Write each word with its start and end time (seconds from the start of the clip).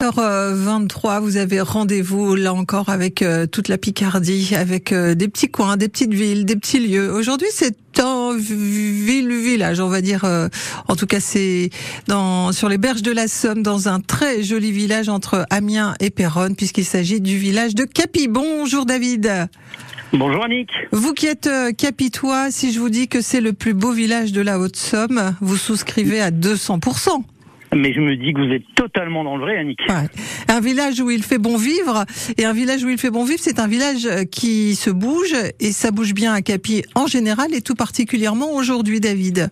23, 0.00 1.18
vous 1.18 1.38
avez 1.38 1.60
rendez-vous 1.60 2.36
là 2.36 2.54
encore 2.54 2.88
avec 2.88 3.20
euh, 3.20 3.46
toute 3.46 3.66
la 3.66 3.78
Picardie, 3.78 4.54
avec 4.54 4.92
euh, 4.92 5.16
des 5.16 5.26
petits 5.26 5.48
coins, 5.50 5.76
des 5.76 5.88
petites 5.88 6.14
villes, 6.14 6.44
des 6.44 6.54
petits 6.54 6.78
lieux. 6.78 7.12
Aujourd'hui, 7.12 7.48
c'est 7.50 7.74
un 7.98 8.36
ville-village, 8.36 9.80
on 9.80 9.88
va 9.88 10.00
dire. 10.00 10.24
euh, 10.24 10.46
en 10.86 10.94
tout 10.94 11.06
cas, 11.06 11.18
c'est 11.18 11.70
dans 12.06 12.52
sur 12.52 12.68
les 12.68 12.78
berges 12.78 13.02
de 13.02 13.10
la 13.10 13.26
Somme, 13.26 13.64
dans 13.64 13.88
un 13.88 13.98
très 13.98 14.44
joli 14.44 14.70
village 14.70 15.08
entre 15.08 15.46
Amiens 15.50 15.94
et 15.98 16.10
Péronne, 16.10 16.54
puisqu'il 16.54 16.84
s'agit 16.84 17.20
du 17.20 17.36
village 17.36 17.74
de 17.74 17.82
Capi. 17.82 18.28
Bonjour 18.28 18.86
David. 18.86 19.48
Bonjour 20.12 20.44
Annick. 20.44 20.70
Vous 20.92 21.12
qui 21.12 21.26
êtes 21.26 21.48
euh, 21.48 21.72
capitois, 21.72 22.52
si 22.52 22.72
je 22.72 22.78
vous 22.78 22.88
dis 22.88 23.08
que 23.08 23.20
c'est 23.20 23.40
le 23.40 23.52
plus 23.52 23.74
beau 23.74 23.90
village 23.90 24.30
de 24.30 24.42
la 24.42 24.60
Haute-Somme, 24.60 25.34
vous 25.40 25.56
souscrivez 25.56 26.20
à 26.20 26.30
200%. 26.30 27.24
Mais 27.74 27.92
je 27.92 28.00
me 28.00 28.16
dis 28.16 28.32
que 28.32 28.40
vous 28.40 28.52
êtes 28.52 28.64
totalement 28.74 29.24
dans 29.24 29.36
le 29.36 29.42
vrai, 29.42 29.58
Annick. 29.58 29.80
Ouais. 29.88 30.08
Un 30.48 30.60
village 30.60 31.00
où 31.00 31.10
il 31.10 31.22
fait 31.22 31.38
bon 31.38 31.56
vivre, 31.56 32.04
et 32.38 32.44
un 32.44 32.52
village 32.52 32.82
où 32.84 32.88
il 32.88 32.98
fait 32.98 33.10
bon 33.10 33.24
vivre, 33.24 33.40
c'est 33.40 33.60
un 33.60 33.68
village 33.68 34.06
euh, 34.06 34.24
qui 34.24 34.74
se 34.74 34.90
bouge, 34.90 35.34
et 35.60 35.72
ça 35.72 35.90
bouge 35.90 36.14
bien 36.14 36.32
à 36.32 36.40
Capi 36.40 36.82
en 36.94 37.06
général, 37.06 37.54
et 37.54 37.60
tout 37.60 37.74
particulièrement 37.74 38.52
aujourd'hui, 38.54 39.00
David. 39.00 39.50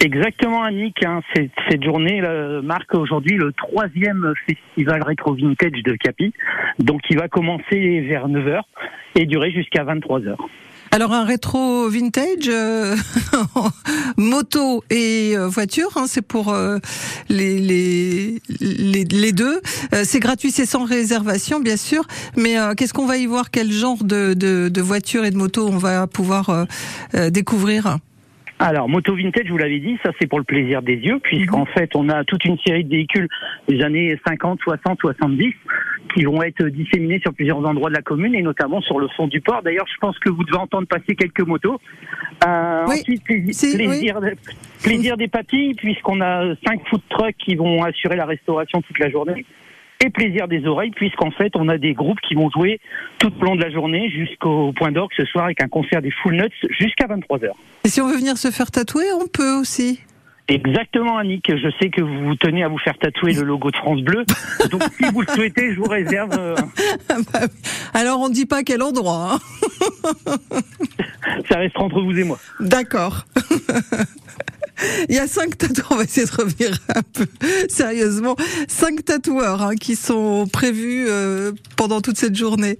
Exactement, 0.00 0.62
Annick. 0.62 1.02
hein. 1.04 1.20
Cette 1.34 1.82
journée 1.82 2.20
là, 2.20 2.60
marque 2.62 2.94
aujourd'hui 2.94 3.36
le 3.36 3.52
troisième 3.52 4.34
festival 4.46 5.02
rétro 5.02 5.34
vintage 5.34 5.82
de 5.82 5.94
Capi. 5.94 6.32
Donc, 6.78 7.00
il 7.08 7.18
va 7.18 7.28
commencer 7.28 8.00
vers 8.02 8.28
9h 8.28 8.60
et 9.16 9.26
durer 9.26 9.50
jusqu'à 9.50 9.84
23h. 9.84 10.36
Alors 10.94 11.14
un 11.14 11.24
rétro 11.24 11.88
vintage, 11.88 12.48
euh, 12.48 12.94
moto 14.18 14.84
et 14.90 15.32
euh, 15.34 15.48
voiture, 15.48 15.88
hein, 15.96 16.04
c'est 16.06 16.20
pour 16.20 16.52
euh, 16.52 16.80
les, 17.30 17.58
les, 17.58 18.42
les, 18.60 19.04
les 19.04 19.32
deux. 19.32 19.62
Euh, 19.94 20.02
c'est 20.04 20.20
gratuit, 20.20 20.50
c'est 20.50 20.66
sans 20.66 20.84
réservation 20.84 21.60
bien 21.60 21.78
sûr, 21.78 22.04
mais 22.36 22.58
euh, 22.58 22.74
qu'est-ce 22.74 22.92
qu'on 22.92 23.06
va 23.06 23.16
y 23.16 23.24
voir? 23.24 23.50
Quel 23.50 23.72
genre 23.72 24.04
de, 24.04 24.34
de, 24.34 24.68
de 24.68 24.80
voiture 24.82 25.24
et 25.24 25.30
de 25.30 25.36
moto 25.38 25.66
on 25.66 25.78
va 25.78 26.06
pouvoir 26.06 26.66
découvrir? 27.30 27.96
Alors, 28.58 28.88
moto 28.88 29.16
vintage, 29.16 29.50
vous 29.50 29.58
l'avez 29.58 29.80
dit, 29.80 29.98
ça 30.04 30.12
c'est 30.20 30.28
pour 30.28 30.38
le 30.38 30.44
plaisir 30.44 30.82
des 30.82 30.94
yeux, 30.94 31.18
puisqu'en 31.20 31.64
fait, 31.64 31.96
on 31.96 32.08
a 32.08 32.22
toute 32.22 32.44
une 32.44 32.56
série 32.58 32.84
de 32.84 32.90
véhicules 32.90 33.28
des 33.68 33.82
années 33.82 34.16
50, 34.24 34.60
60, 34.62 34.98
70 35.00 35.52
qui 36.14 36.24
vont 36.24 36.42
être 36.42 36.64
disséminés 36.66 37.20
sur 37.20 37.32
plusieurs 37.32 37.58
endroits 37.58 37.90
de 37.90 37.94
la 37.94 38.02
commune 38.02 38.34
et 38.34 38.42
notamment 38.42 38.80
sur 38.80 38.98
le 38.98 39.08
fond 39.08 39.26
du 39.26 39.40
port. 39.40 39.62
D'ailleurs, 39.62 39.86
je 39.92 39.98
pense 40.00 40.18
que 40.18 40.28
vous 40.30 40.44
devez 40.44 40.58
entendre 40.58 40.86
passer 40.86 41.14
quelques 41.14 41.46
motos. 41.46 41.80
Euh, 42.46 42.84
Oui, 42.88 43.00
ensuite, 43.00 43.24
plaisir, 43.24 43.54
si, 43.54 43.76
plaisir, 43.76 44.20
plaisir 44.82 45.16
des 45.16 45.28
papilles, 45.28 45.74
puisqu'on 45.74 46.20
a 46.20 46.54
cinq 46.66 46.80
food 46.88 47.02
trucks 47.08 47.36
qui 47.38 47.54
vont 47.54 47.82
assurer 47.82 48.16
la 48.16 48.26
restauration 48.26 48.82
toute 48.82 48.98
la 48.98 49.10
journée. 49.10 49.44
Et 50.04 50.10
plaisir 50.10 50.48
des 50.48 50.66
oreilles, 50.66 50.90
puisqu'en 50.90 51.30
fait, 51.30 51.52
on 51.54 51.68
a 51.68 51.78
des 51.78 51.94
groupes 51.94 52.20
qui 52.22 52.34
vont 52.34 52.50
jouer 52.50 52.80
tout 53.18 53.32
au 53.40 53.44
long 53.44 53.54
de 53.54 53.62
la 53.62 53.70
journée 53.70 54.10
jusqu'au 54.10 54.72
point 54.72 54.90
d'orgue 54.90 55.12
ce 55.16 55.24
soir 55.26 55.44
avec 55.44 55.62
un 55.62 55.68
concert 55.68 56.02
des 56.02 56.10
Full 56.10 56.34
Nuts 56.34 56.68
jusqu'à 56.70 57.06
23h. 57.06 57.50
Et 57.84 57.88
si 57.88 58.00
on 58.00 58.08
veut 58.08 58.16
venir 58.16 58.36
se 58.36 58.50
faire 58.50 58.72
tatouer, 58.72 59.04
on 59.20 59.28
peut 59.28 59.52
aussi. 59.60 60.00
Exactement, 60.48 61.16
Annick. 61.18 61.46
Je 61.48 61.68
sais 61.80 61.88
que 61.90 62.02
vous 62.02 62.34
tenez 62.36 62.62
à 62.64 62.68
vous 62.68 62.78
faire 62.78 62.98
tatouer 62.98 63.32
le 63.32 63.42
logo 63.42 63.70
de 63.70 63.76
France 63.76 64.00
Bleu. 64.02 64.24
Donc, 64.70 64.82
si 64.98 65.04
vous 65.12 65.20
le 65.22 65.26
souhaitez, 65.28 65.72
je 65.74 65.78
vous 65.80 65.88
réserve. 65.88 66.30
euh, 66.36 66.54
Bah 67.08 67.40
oui. 67.42 67.48
Alors 67.94 68.20
on 68.20 68.28
ne 68.28 68.34
dit 68.34 68.46
pas 68.46 68.62
quel 68.62 68.82
endroit. 68.82 69.34
hein. 69.34 70.36
ça 71.48 71.58
restera 71.58 71.84
entre 71.84 72.00
vous 72.02 72.16
et 72.18 72.24
moi. 72.24 72.38
D'accord. 72.60 73.24
Il 75.08 75.14
y 75.14 75.18
a 75.18 75.28
cinq 75.28 75.56
tatoueurs, 75.58 75.92
on 75.92 75.96
va 75.96 76.04
essayer 76.04 76.26
de 76.26 76.32
revenir 76.32 76.76
un 76.94 77.02
peu 77.14 77.26
sérieusement, 77.68 78.34
cinq 78.66 79.04
tatoueurs 79.04 79.62
hein, 79.62 79.76
qui 79.76 79.94
sont 79.94 80.48
prévus 80.52 81.04
euh, 81.08 81.52
pendant 81.76 82.00
toute 82.00 82.16
cette 82.16 82.34
journée. 82.34 82.78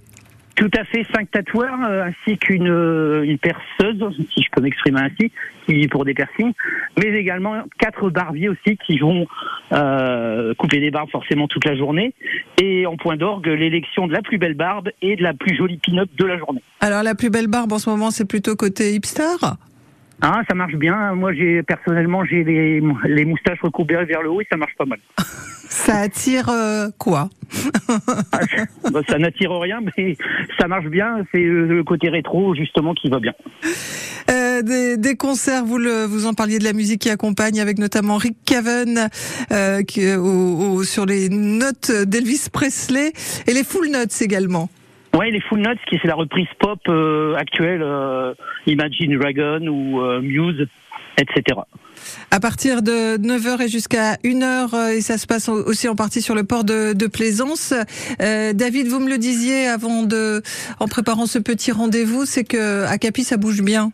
Tout 0.55 0.69
à 0.77 0.83
fait, 0.83 1.05
cinq 1.13 1.31
tatoueurs, 1.31 1.79
euh, 1.83 2.05
ainsi 2.05 2.37
qu'une 2.37 2.69
euh, 2.69 3.23
une 3.23 3.39
perceuse, 3.39 4.03
si 4.33 4.43
je 4.43 4.49
peux 4.51 4.61
m'exprimer 4.61 5.01
ainsi, 5.01 5.31
qui 5.65 5.87
pour 5.87 6.05
des 6.05 6.13
piercings, 6.13 6.53
mais 6.97 7.07
également 7.07 7.63
quatre 7.79 8.09
barbiers 8.09 8.49
aussi 8.49 8.77
qui 8.85 8.99
vont 8.99 9.25
euh, 9.71 10.53
couper 10.53 10.79
des 10.79 10.91
barbes 10.91 11.09
forcément 11.09 11.47
toute 11.47 11.65
la 11.65 11.75
journée. 11.75 12.13
Et 12.61 12.85
en 12.85 12.97
point 12.97 13.17
d'orgue, 13.17 13.47
l'élection 13.47 14.07
de 14.07 14.13
la 14.13 14.21
plus 14.21 14.37
belle 14.37 14.53
barbe 14.53 14.89
et 15.01 15.15
de 15.15 15.23
la 15.23 15.33
plus 15.33 15.55
jolie 15.55 15.77
pin-up 15.77 16.09
de 16.15 16.25
la 16.25 16.37
journée. 16.37 16.61
Alors 16.81 17.01
la 17.01 17.15
plus 17.15 17.31
belle 17.31 17.47
barbe 17.47 17.73
en 17.73 17.79
ce 17.79 17.89
moment, 17.89 18.11
c'est 18.11 18.27
plutôt 18.27 18.55
côté 18.55 18.93
hipster? 18.93 19.23
Ah, 20.25 20.41
ça 20.49 20.55
marche 20.55 20.75
bien. 20.75 21.13
Moi, 21.15 21.33
j'ai 21.33 21.61
personnellement, 21.63 22.23
j'ai 22.23 22.43
les, 22.45 22.81
les 23.05 23.25
moustaches 23.25 23.59
recourbées 23.61 24.03
vers 24.05 24.21
le 24.21 24.29
haut 24.31 24.39
et 24.41 24.47
ça 24.49 24.55
marche 24.57 24.73
pas 24.77 24.85
mal. 24.85 24.99
Ça 25.69 25.97
attire 26.01 26.49
euh, 26.49 26.89
quoi? 26.99 27.29
Ah, 28.31 28.39
bah, 28.91 28.99
ça 29.09 29.17
n'attire 29.17 29.49
rien, 29.59 29.79
mais 29.97 30.15
ça 30.59 30.67
marche 30.67 30.85
bien. 30.85 31.25
C'est 31.33 31.43
euh, 31.43 31.65
le 31.65 31.83
côté 31.83 32.09
rétro, 32.09 32.53
justement, 32.53 32.93
qui 32.93 33.09
va 33.09 33.19
bien. 33.19 33.33
Euh, 34.29 34.61
des, 34.61 34.97
des 34.97 35.15
concerts, 35.15 35.65
vous, 35.65 35.79
le, 35.79 36.05
vous 36.05 36.27
en 36.27 36.35
parliez 36.35 36.59
de 36.59 36.63
la 36.63 36.73
musique 36.73 37.01
qui 37.01 37.09
accompagne, 37.09 37.59
avec 37.59 37.79
notamment 37.79 38.17
Rick 38.17 38.37
Caven 38.45 39.09
euh, 39.51 39.81
qui, 39.81 40.13
au- 40.13 40.73
au- 40.75 40.83
sur 40.83 41.07
les 41.07 41.29
notes 41.29 41.91
d'Elvis 42.05 42.49
Presley 42.53 43.11
et 43.47 43.53
les 43.53 43.63
full 43.63 43.89
notes 43.89 44.21
également. 44.21 44.69
Ouais, 45.15 45.29
les 45.29 45.41
Full 45.41 45.59
Nuts, 45.59 45.77
qui 45.87 45.99
c'est 46.01 46.07
la 46.07 46.15
reprise 46.15 46.47
pop 46.59 46.79
euh, 46.89 47.35
actuelle, 47.35 47.81
euh, 47.83 48.33
Imagine 48.65 49.15
Dragon 49.17 49.59
ou 49.67 50.01
euh, 50.01 50.21
Muse, 50.21 50.65
etc. 51.17 51.59
À 52.31 52.39
partir 52.39 52.81
de 52.81 53.17
9h 53.17 53.61
et 53.63 53.67
jusqu'à 53.67 54.15
1h, 54.23 54.73
euh, 54.73 54.97
et 54.97 55.01
ça 55.01 55.19
se 55.19 55.27
passe 55.27 55.49
au- 55.49 55.63
aussi 55.67 55.87
en 55.87 55.95
partie 55.95 56.21
sur 56.21 56.33
le 56.33 56.43
port 56.43 56.63
de, 56.63 56.93
de 56.93 57.05
Plaisance. 57.07 57.73
Euh, 58.21 58.53
David, 58.53 58.87
vous 58.87 58.99
me 58.99 59.07
le 59.09 59.19
disiez 59.19 59.67
avant 59.67 60.01
de, 60.01 60.41
en 60.79 60.87
préparant 60.87 61.27
ce 61.27 61.37
petit 61.37 61.71
rendez-vous, 61.71 62.25
c'est 62.25 62.43
que 62.43 62.85
à 62.85 62.97
Capi 62.97 63.23
ça 63.23 63.37
bouge 63.37 63.61
bien. 63.61 63.91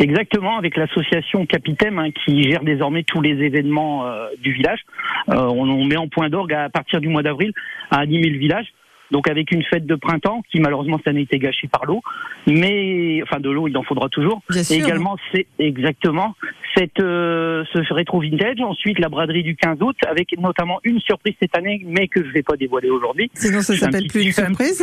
Exactement, 0.00 0.58
avec 0.58 0.76
l'association 0.76 1.46
Capitème 1.46 2.00
hein, 2.00 2.08
qui 2.24 2.42
gère 2.50 2.64
désormais 2.64 3.04
tous 3.04 3.20
les 3.20 3.44
événements 3.44 4.08
euh, 4.08 4.26
du 4.42 4.52
village. 4.52 4.80
Euh, 5.28 5.36
on, 5.36 5.68
on 5.70 5.84
met 5.84 5.96
en 5.96 6.08
point 6.08 6.28
d'orgue 6.30 6.52
à 6.52 6.68
partir 6.68 7.00
du 7.00 7.06
mois 7.08 7.22
d'avril 7.22 7.52
à 7.92 7.98
animer 8.00 8.28
le 8.28 8.38
village. 8.38 8.66
Donc 9.10 9.28
avec 9.28 9.50
une 9.52 9.62
fête 9.62 9.86
de 9.86 9.94
printemps 9.94 10.42
qui 10.50 10.60
malheureusement 10.60 10.98
cette 10.98 11.08
année 11.08 11.20
a 11.20 11.22
été 11.22 11.38
gâchée 11.38 11.68
par 11.68 11.84
l'eau, 11.86 12.00
mais 12.46 13.22
enfin 13.22 13.40
de 13.40 13.50
l'eau 13.50 13.68
il 13.68 13.76
en 13.76 13.82
faudra 13.82 14.08
toujours. 14.08 14.42
Bien 14.50 14.60
Et 14.60 14.64
sûr. 14.64 14.84
également 14.84 15.16
c'est 15.32 15.46
exactement 15.58 16.34
cette 16.78 17.00
euh, 17.00 17.64
ce 17.72 17.92
rétro 17.92 18.20
vintage. 18.20 18.60
Ensuite 18.60 18.98
la 18.98 19.08
braderie 19.08 19.42
du 19.42 19.56
15 19.56 19.78
août 19.80 19.96
avec 20.08 20.38
notamment 20.38 20.78
une 20.84 21.00
surprise 21.00 21.34
cette 21.40 21.56
année, 21.56 21.84
mais 21.86 22.08
que 22.08 22.24
je 22.24 22.30
vais 22.30 22.42
pas 22.42 22.56
dévoiler 22.56 22.90
aujourd'hui. 22.90 23.30
Sinon 23.34 23.62
ça 23.62 23.72
un 23.72 23.76
s'appelle 23.76 24.06
plus 24.06 24.24
une 24.24 24.32
surprise. 24.32 24.82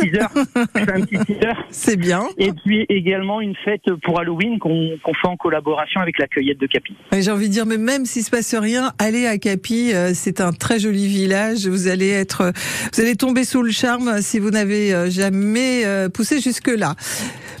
C'est 1.70 1.96
bien. 1.96 2.22
Et 2.38 2.52
puis 2.52 2.86
également 2.88 3.40
une 3.40 3.54
fête 3.64 3.90
pour 4.02 4.20
Halloween 4.20 4.58
qu'on 4.58 4.98
fait 5.04 5.28
en 5.28 5.36
collaboration 5.36 6.00
avec 6.00 6.18
la 6.18 6.26
cueillette 6.26 6.58
de 6.58 6.66
Capi. 6.66 6.94
J'ai 7.12 7.30
envie 7.30 7.48
de 7.48 7.52
dire, 7.52 7.66
mais 7.66 7.78
même 7.78 8.04
s'il 8.04 8.22
se 8.22 8.30
passe 8.30 8.54
rien, 8.54 8.92
allez 8.98 9.26
à 9.26 9.38
Capi. 9.38 9.92
euh, 9.94 10.10
C'est 10.14 10.40
un 10.40 10.52
très 10.52 10.78
joli 10.78 11.06
village. 11.06 11.66
Vous 11.66 11.88
allez 11.88 12.10
être, 12.10 12.52
vous 12.92 13.00
allez 13.00 13.16
tomber 13.16 13.44
sous 13.44 13.62
le 13.62 13.70
charme 13.70 14.20
si 14.20 14.38
vous 14.38 14.50
n'avez 14.50 14.92
euh, 14.92 15.10
jamais 15.10 15.84
euh, 15.84 16.08
poussé 16.08 16.40
jusque 16.40 16.68
là. 16.68 16.94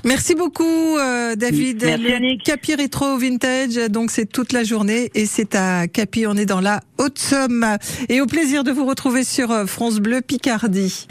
Merci 0.04 0.34
beaucoup, 0.36 0.96
euh, 0.98 1.34
David. 1.34 1.82
Merci, 1.84 2.12
Annick. 2.12 2.42
Capi 2.44 2.74
Rétro 2.76 3.18
Vintage, 3.18 3.74
donc 3.90 4.10
c'est 4.10 4.25
toute 4.26 4.52
la 4.52 4.64
journée 4.64 5.10
et 5.14 5.26
c'est 5.26 5.54
à 5.54 5.88
Capi. 5.88 6.26
On 6.26 6.36
est 6.36 6.46
dans 6.46 6.60
la 6.60 6.80
Haute-Somme 6.98 7.78
et 8.08 8.20
au 8.20 8.26
plaisir 8.26 8.64
de 8.64 8.70
vous 8.70 8.86
retrouver 8.86 9.24
sur 9.24 9.50
euh, 9.50 9.66
France 9.66 9.98
Bleu 9.98 10.20
Picardie. 10.20 11.04